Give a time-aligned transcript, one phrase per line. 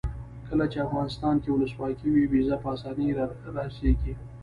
[0.49, 3.07] کله چې افغانستان کې ولسواکي وي ویزه په اسانۍ
[3.55, 4.13] راسیږي.